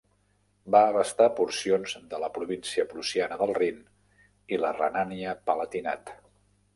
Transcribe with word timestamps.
Va 0.75 0.79
abastar 0.91 1.25
porcions 1.39 1.91
de 2.13 2.21
la 2.23 2.29
província 2.37 2.85
prussiana 2.93 3.37
del 3.43 3.53
Rin 3.59 3.77
i 4.57 4.59
la 4.65 4.73
Renània-Palatinat. 4.79 6.15